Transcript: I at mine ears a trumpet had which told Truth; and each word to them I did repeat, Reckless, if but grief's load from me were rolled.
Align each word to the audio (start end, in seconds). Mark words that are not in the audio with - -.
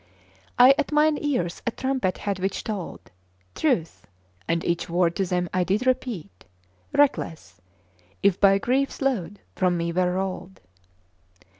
I 0.57 0.73
at 0.79 0.91
mine 0.91 1.19
ears 1.23 1.61
a 1.67 1.69
trumpet 1.69 2.17
had 2.17 2.39
which 2.39 2.63
told 2.63 3.11
Truth; 3.53 4.07
and 4.47 4.65
each 4.65 4.89
word 4.89 5.15
to 5.17 5.25
them 5.27 5.47
I 5.53 5.63
did 5.63 5.85
repeat, 5.85 6.43
Reckless, 6.91 7.61
if 8.23 8.39
but 8.39 8.61
grief's 8.61 8.99
load 8.99 9.41
from 9.55 9.77
me 9.77 9.91
were 9.91 10.11
rolled. 10.13 10.59